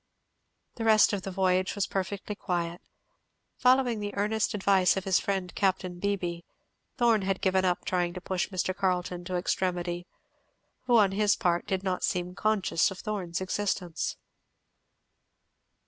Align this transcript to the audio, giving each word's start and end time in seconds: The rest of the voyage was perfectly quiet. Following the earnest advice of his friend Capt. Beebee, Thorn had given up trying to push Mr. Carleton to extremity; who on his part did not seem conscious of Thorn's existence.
The 0.77 0.83
rest 0.83 1.13
of 1.13 1.21
the 1.21 1.29
voyage 1.29 1.75
was 1.75 1.85
perfectly 1.85 2.33
quiet. 2.33 2.81
Following 3.59 3.99
the 3.99 4.15
earnest 4.15 4.55
advice 4.55 4.97
of 4.97 5.03
his 5.03 5.19
friend 5.19 5.53
Capt. 5.53 5.83
Beebee, 5.99 6.43
Thorn 6.97 7.21
had 7.21 7.39
given 7.39 7.65
up 7.65 7.85
trying 7.85 8.11
to 8.15 8.19
push 8.19 8.49
Mr. 8.49 8.75
Carleton 8.75 9.23
to 9.25 9.35
extremity; 9.35 10.07
who 10.87 10.97
on 10.97 11.11
his 11.11 11.35
part 11.35 11.67
did 11.67 11.83
not 11.83 12.03
seem 12.03 12.33
conscious 12.33 12.89
of 12.89 12.97
Thorn's 12.97 13.41
existence. 13.41 14.17